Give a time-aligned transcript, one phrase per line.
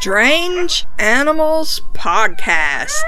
[0.00, 3.02] Strange Animals Podcast.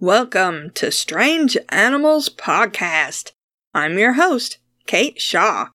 [0.00, 3.32] Welcome to Strange Animals Podcast.
[3.74, 4.56] I'm your host,
[4.86, 5.66] Kate Shaw.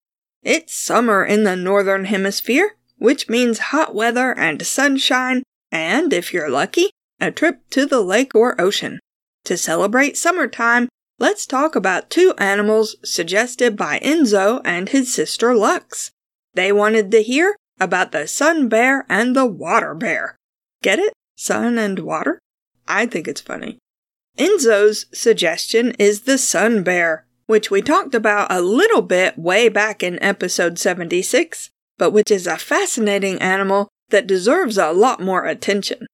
[0.41, 6.49] It's summer in the Northern Hemisphere, which means hot weather and sunshine, and if you're
[6.49, 6.89] lucky,
[7.21, 8.99] a trip to the lake or ocean.
[9.43, 10.89] To celebrate summertime,
[11.19, 16.09] let's talk about two animals suggested by Enzo and his sister Lux.
[16.55, 20.35] They wanted to hear about the sun bear and the water bear.
[20.81, 21.13] Get it?
[21.35, 22.39] Sun and water?
[22.87, 23.77] I think it's funny.
[24.37, 30.03] Enzo's suggestion is the sun bear, which we talked about a little bit way back
[30.03, 36.05] in episode 76, but which is a fascinating animal that deserves a lot more attention.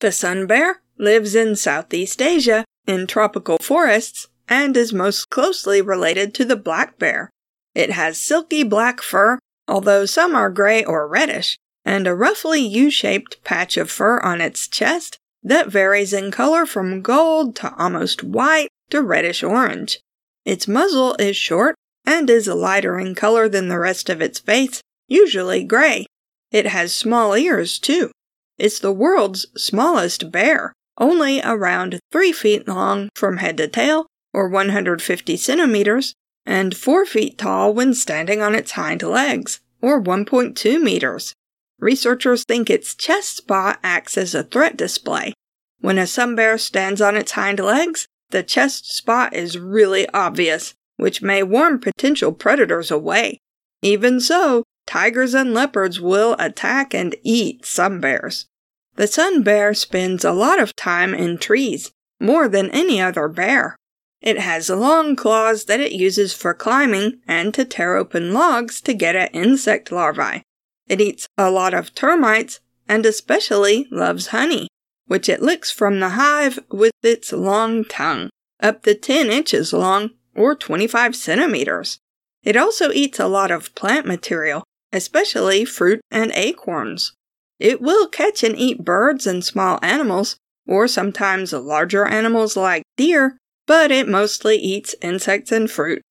[0.00, 6.34] The sun bear lives in Southeast Asia in tropical forests and is most closely related
[6.34, 7.30] to the black bear.
[7.74, 9.38] It has silky black fur
[9.68, 14.40] although some are gray or reddish, and a roughly U shaped patch of fur on
[14.40, 20.00] its chest that varies in color from gold to almost white to reddish orange.
[20.44, 24.80] Its muzzle is short and is lighter in color than the rest of its face,
[25.08, 26.06] usually gray.
[26.52, 28.10] It has small ears, too.
[28.58, 34.48] It's the world's smallest bear, only around 3 feet long from head to tail, or
[34.48, 36.14] 150 centimeters,
[36.46, 41.34] and 4 feet tall when standing on its hind legs, or 1.2 meters.
[41.78, 45.34] Researchers think its chest spot acts as a threat display.
[45.80, 50.74] When a sun bear stands on its hind legs, the chest spot is really obvious,
[50.96, 53.38] which may warn potential predators away.
[53.82, 58.46] Even so, tigers and leopards will attack and eat sun bears.
[58.94, 63.76] The sun bear spends a lot of time in trees, more than any other bear.
[64.20, 68.94] It has long claws that it uses for climbing and to tear open logs to
[68.94, 70.42] get at insect larvae.
[70.88, 74.68] It eats a lot of termites and especially loves honey,
[75.06, 78.30] which it licks from the hive with its long tongue,
[78.60, 81.98] up to 10 inches long or 25 centimeters.
[82.42, 87.12] It also eats a lot of plant material, especially fruit and acorns.
[87.58, 90.36] It will catch and eat birds and small animals,
[90.66, 96.02] or sometimes larger animals like deer, but it mostly eats insects and fruit.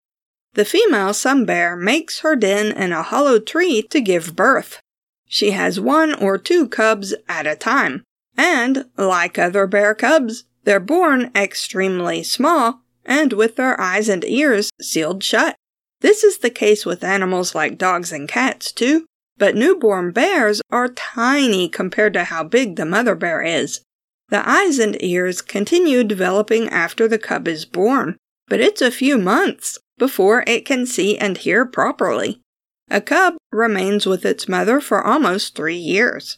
[0.53, 4.79] The female sun bear makes her den in a hollow tree to give birth.
[5.27, 8.03] She has one or two cubs at a time,
[8.38, 14.69] and, like other bear cubs, they're born extremely small and with their eyes and ears
[14.81, 15.55] sealed shut.
[16.01, 19.05] This is the case with animals like dogs and cats, too,
[19.37, 23.81] but newborn bears are tiny compared to how big the mother bear is.
[24.30, 29.18] The eyes and ears continue developing after the cub is born, but it's a few
[29.18, 32.41] months before it can see and hear properly.
[32.90, 36.38] A cub remains with its mother for almost three years.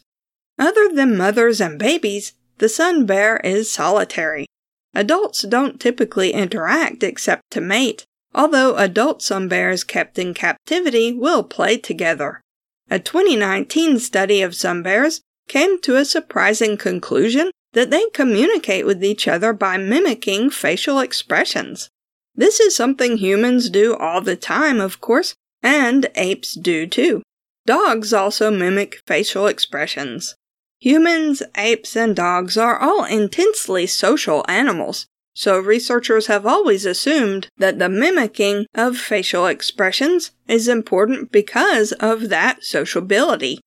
[0.58, 4.46] Other than mothers and babies, the sun bear is solitary.
[4.94, 8.04] Adults don't typically interact except to mate,
[8.34, 12.40] although adult sun bears kept in captivity will play together.
[12.90, 19.04] A 2019 study of sun bears came to a surprising conclusion that they communicate with
[19.04, 21.88] each other by mimicking facial expressions.
[22.34, 27.22] This is something humans do all the time, of course, and apes do too.
[27.66, 30.34] Dogs also mimic facial expressions.
[30.80, 37.78] Humans, apes, and dogs are all intensely social animals, so researchers have always assumed that
[37.78, 43.60] the mimicking of facial expressions is important because of that sociability.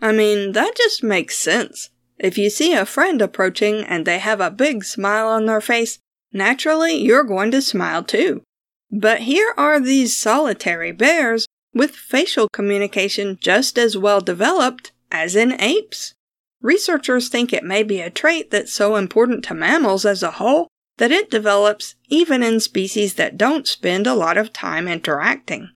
[0.00, 1.90] I mean, that just makes sense.
[2.18, 5.98] If you see a friend approaching and they have a big smile on their face,
[6.32, 8.42] naturally you're going to smile too.
[8.90, 15.60] But here are these solitary bears with facial communication just as well developed as in
[15.60, 16.14] apes.
[16.60, 20.66] Researchers think it may be a trait that's so important to mammals as a whole
[20.96, 25.70] that it develops even in species that don't spend a lot of time interacting.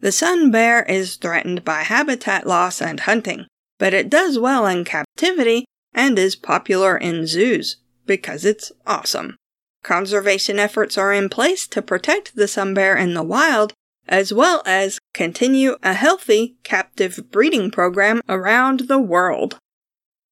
[0.00, 3.46] The sun bear is threatened by habitat loss and hunting,
[3.78, 5.64] but it does well in captivity
[5.98, 9.36] and is popular in zoos because it's awesome.
[9.82, 13.72] Conservation efforts are in place to protect the sun bear in the wild,
[14.06, 19.58] as well as continue a healthy captive breeding program around the world.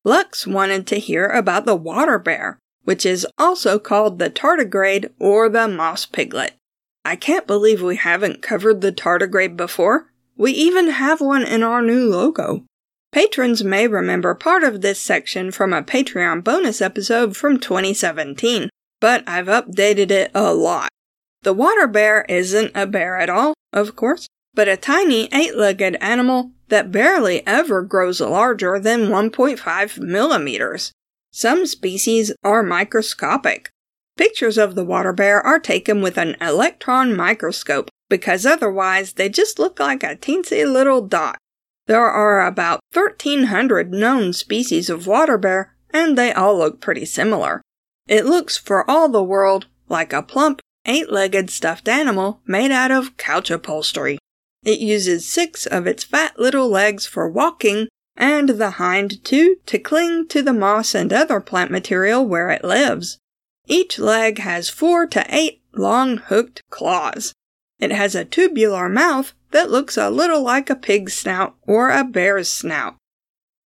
[0.05, 5.49] Lux wanted to hear about the water bear, which is also called the tardigrade or
[5.49, 6.55] the moss piglet.
[7.05, 10.13] I can't believe we haven't covered the tardigrade before.
[10.37, 12.65] We even have one in our new logo.
[13.17, 18.69] Patrons may remember part of this section from a Patreon bonus episode from 2017,
[19.01, 20.91] but I've updated it a lot.
[21.41, 25.97] The water bear isn't a bear at all, of course, but a tiny eight legged
[25.99, 30.93] animal that barely ever grows larger than 1.5 millimeters.
[31.31, 33.71] Some species are microscopic.
[34.19, 39.59] Pictures of the water bear are taken with an electron microscope because otherwise they just
[39.59, 41.39] look like a teensy little dot.
[41.87, 47.63] There are about 1,300 known species of water bear, and they all look pretty similar.
[48.09, 52.91] It looks for all the world like a plump, eight legged stuffed animal made out
[52.91, 54.19] of couch upholstery.
[54.65, 59.79] It uses six of its fat little legs for walking and the hind two to
[59.79, 63.19] cling to the moss and other plant material where it lives.
[63.67, 67.33] Each leg has four to eight long hooked claws.
[67.79, 72.05] It has a tubular mouth that looks a little like a pig's snout or a
[72.05, 72.97] bear's snout.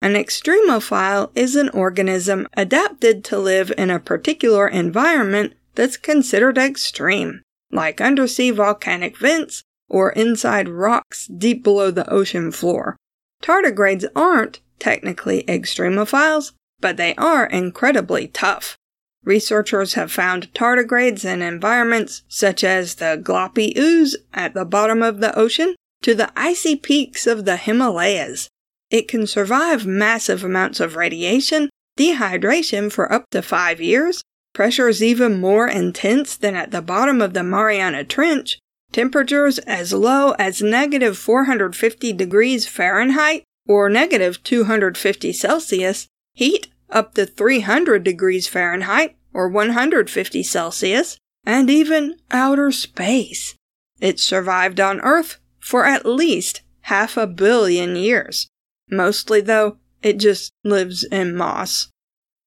[0.01, 7.41] An extremophile is an organism adapted to live in a particular environment that's considered extreme,
[7.73, 12.95] like undersea volcanic vents or inside rocks deep below the ocean floor.
[13.43, 18.77] Tardigrades aren't technically extremophiles, but they are incredibly tough.
[19.25, 25.19] Researchers have found tardigrades in environments such as the gloppy ooze at the bottom of
[25.19, 28.49] the ocean to the icy peaks of the Himalayas.
[28.89, 34.21] It can survive massive amounts of radiation, dehydration for up to five years,
[34.53, 38.59] pressures even more intense than at the bottom of the Mariana Trench,
[38.91, 47.25] temperatures as low as negative 450 degrees Fahrenheit or negative 250 Celsius, heat up to
[47.25, 53.55] 300 degrees Fahrenheit or 150 Celsius, and even outer space.
[54.01, 58.47] It survived on Earth for at least half a billion years.
[58.89, 61.87] Mostly, though, it just lives in moss.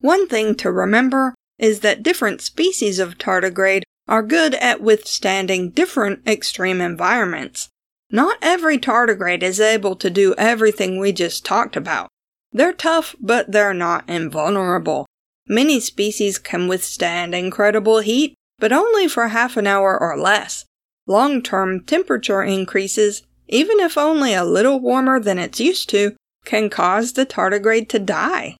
[0.01, 6.27] One thing to remember is that different species of tardigrade are good at withstanding different
[6.27, 7.69] extreme environments.
[8.11, 12.09] Not every tardigrade is able to do everything we just talked about.
[12.53, 15.07] They're tough, but they're not invulnerable.
[15.49, 20.65] Many species can withstand incredible heat, but only for half an hour or less.
[21.07, 26.71] Long term temperature increases, even if only a little warmer than it's used to, can
[26.71, 28.57] cause the tardigrade to die.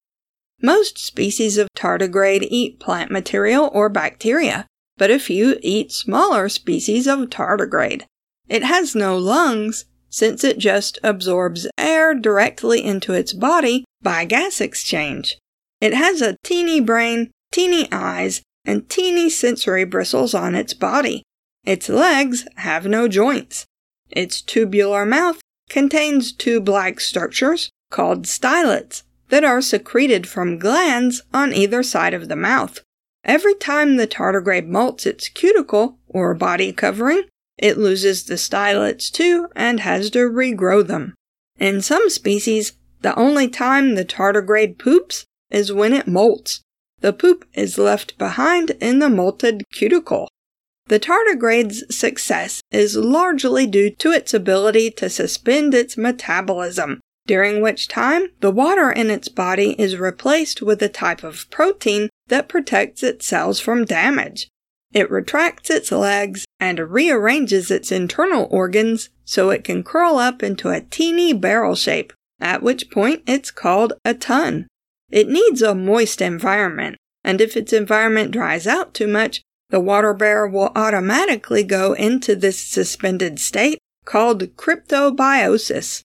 [0.61, 7.07] Most species of tardigrade eat plant material or bacteria, but a few eat smaller species
[7.07, 8.05] of tardigrade.
[8.49, 14.61] It has no lungs, since it just absorbs air directly into its body by gas
[14.61, 15.39] exchange.
[15.81, 21.25] It has a teeny brain, teeny eyes, and teeny sensory bristles on its body.
[21.65, 23.67] Its legs have no joints.
[24.11, 25.41] Its tubular mouth
[25.71, 32.29] contains two black structures called stylets that are secreted from glands on either side of
[32.29, 32.81] the mouth.
[33.25, 37.23] Every time the tardigrade molts its cuticle or body covering,
[37.57, 41.15] it loses the stylets too and has to regrow them.
[41.59, 46.61] In some species, the only time the tardigrade poops is when it molts.
[47.01, 50.29] The poop is left behind in the molted cuticle.
[50.87, 57.89] The tardigrade's success is largely due to its ability to suspend its metabolism, during which
[57.89, 63.03] time the water in its body is replaced with a type of protein that protects
[63.03, 64.49] its cells from damage.
[64.93, 70.69] It retracts its legs and rearranges its internal organs so it can curl up into
[70.69, 74.69] a teeny barrel shape, at which point it's called a tun.
[75.11, 79.41] It needs a moist environment, and if its environment dries out too much,
[79.75, 86.01] the water bear will automatically go into this suspended state called cryptobiosis.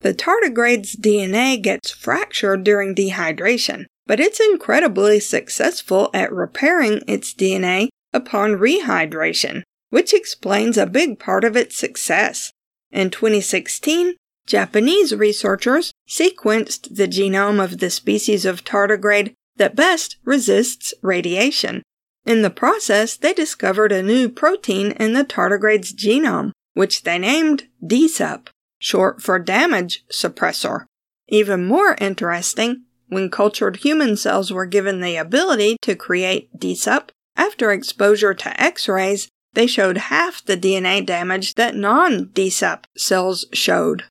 [0.00, 7.88] The tardigrade's DNA gets fractured during dehydration, but it's incredibly successful at repairing its DNA
[8.14, 12.50] upon rehydration, which explains a big part of its success.
[12.90, 14.14] In 2016,
[14.46, 21.82] Japanese researchers sequenced the genome of the species of tardigrade that best resists radiation.
[22.24, 27.68] In the process, they discovered a new protein in the tardigrade's genome, which they named
[27.84, 28.48] DSUP,
[28.78, 30.84] short for damage suppressor.
[31.28, 37.72] Even more interesting, when cultured human cells were given the ability to create DSUP, after
[37.72, 44.04] exposure to X rays, they showed half the DNA damage that non DSUP cells showed.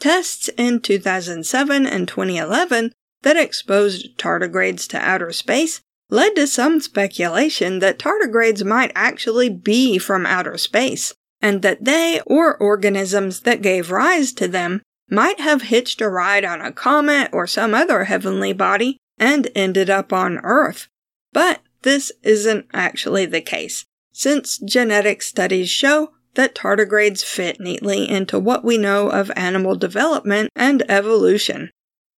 [0.00, 2.92] Tests in 2007 and 2011
[3.22, 5.80] that exposed tardigrades to outer space
[6.12, 12.20] led to some speculation that tardigrades might actually be from outer space, and that they
[12.26, 17.30] or organisms that gave rise to them might have hitched a ride on a comet
[17.32, 20.86] or some other heavenly body and ended up on Earth.
[21.32, 28.38] But this isn't actually the case, since genetic studies show that tardigrades fit neatly into
[28.38, 31.70] what we know of animal development and evolution.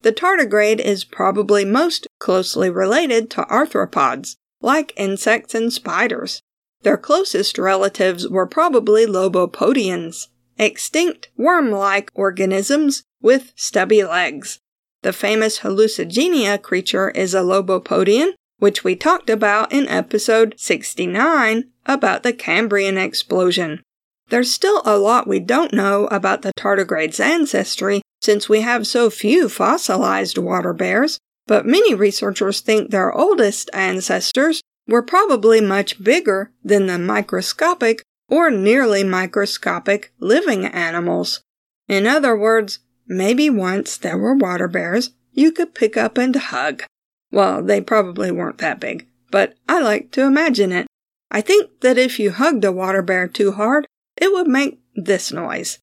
[0.04, 6.42] The tardigrade is probably most closely related to arthropods, like insects and spiders.
[6.82, 10.26] Their closest relatives were probably lobopodians,
[10.58, 14.58] extinct worm like organisms with stubby legs.
[15.00, 22.24] The famous Hallucigenia creature is a lobopodian, which we talked about in episode 69 about
[22.24, 23.82] the Cambrian explosion.
[24.28, 29.10] There's still a lot we don't know about the tardigrade's ancestry since we have so
[29.10, 36.50] few fossilized water bears, but many researchers think their oldest ancestors were probably much bigger
[36.64, 41.42] than the microscopic or nearly microscopic living animals.
[41.86, 46.84] In other words, maybe once there were water bears you could pick up and hug.
[47.30, 50.86] Well, they probably weren't that big, but I like to imagine it.
[51.30, 55.32] I think that if you hugged a water bear too hard, it would make this
[55.32, 55.78] noise.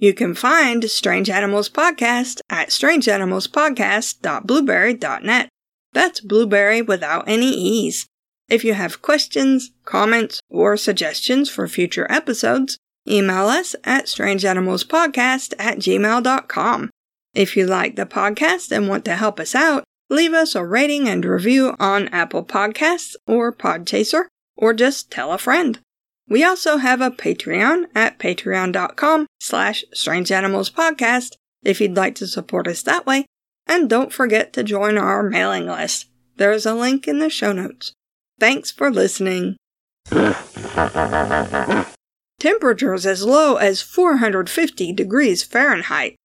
[0.00, 5.48] You can find Strange Animals Podcast at strangeanimalspodcast.blubrry.net.
[5.92, 8.06] That's blueberry without any E's.
[8.48, 15.80] If you have questions, comments, or suggestions for future episodes, email us at strangeanimalspodcast at
[15.80, 16.90] gmail.com.
[17.34, 21.10] If you like the podcast and want to help us out, leave us a rating
[21.10, 25.78] and review on Apple Podcasts or Podchaser, or just tell a friend.
[26.30, 32.82] We also have a Patreon at patreon.com slash strangeanimalspodcast if you'd like to support us
[32.84, 33.26] that way.
[33.66, 36.06] And don't forget to join our mailing list.
[36.36, 37.92] There is a link in the show notes.
[38.38, 39.56] Thanks for listening.
[42.38, 46.16] Temperatures as low as 450 degrees Fahrenheit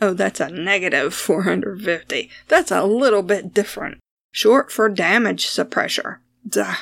[0.00, 2.30] Oh, that's a negative 450.
[2.48, 3.98] That's a little bit different.
[4.32, 6.18] Short for damage suppressor.
[6.46, 6.74] Duh.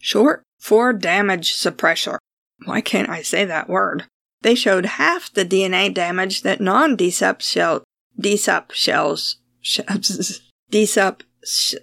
[0.00, 2.18] Short for damage suppressor.
[2.64, 4.04] Why can't I say that word?
[4.42, 7.84] They showed half the DNA damage that non-DSUP shell,
[8.20, 11.74] DSUP shells, shells DSUP, sh,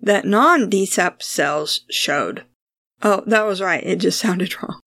[0.00, 2.44] that non-DSUP cells showed.
[3.02, 3.84] Oh, that was right.
[3.84, 4.80] It just sounded wrong.